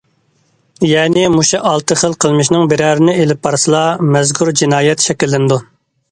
يەنى، 0.91 1.25
مۇشۇ 1.33 1.59
ئالتە 1.71 1.97
خىل 2.03 2.15
قىلمىشنىڭ 2.25 2.65
بىرەرىنى 2.71 3.15
ئېلىپ 3.23 3.43
بارسىلا 3.49 3.81
مەزكۇر 4.15 4.51
جىنايەت 4.63 5.05
شەكىللىنىدۇ. 5.09 5.59